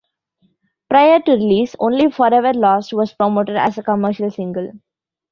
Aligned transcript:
Prior 0.89 1.19
to 1.21 1.31
release, 1.33 1.75
only 1.77 2.09
"Forever 2.09 2.53
Lost" 2.55 2.91
was 2.91 3.13
promoted 3.13 3.55
as 3.55 3.77
a 3.77 3.83
commercial 3.83 4.31
single. 4.31 4.71